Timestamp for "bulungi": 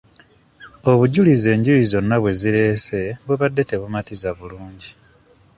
4.37-4.91